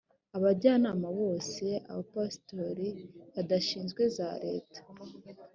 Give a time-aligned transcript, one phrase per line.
[0.37, 2.87] abajyanama bose abapasitori
[3.33, 4.79] badashinzwe za leta